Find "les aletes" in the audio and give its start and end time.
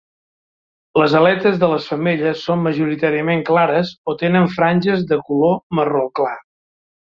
1.01-1.59